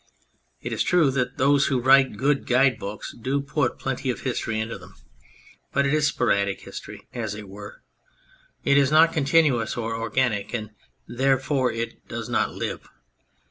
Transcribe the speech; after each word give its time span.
It 0.63 0.73
is 0.73 0.81
true 0.81 1.11
that 1.11 1.37
those 1.37 1.67
who 1.67 1.79
write 1.79 2.17
good 2.17 2.47
guide 2.47 2.79
books 2.79 3.13
do 3.13 3.39
put 3.39 3.77
plenty 3.77 4.09
of 4.09 4.21
history 4.21 4.59
into 4.59 4.79
them, 4.79 4.95
but 5.73 5.85
it 5.85 5.93
is 5.93 6.07
sporadic 6.07 6.61
history, 6.61 7.07
as 7.13 7.35
it 7.35 7.47
were; 7.47 7.83
it 8.65 8.79
is 8.79 8.89
not 8.89 9.13
continuous 9.13 9.77
or 9.77 9.95
organic, 9.95 10.55
and 10.55 10.71
therefore 11.07 11.71
it 11.71 12.07
does 12.07 12.29
not 12.29 12.51
live. 12.51 12.89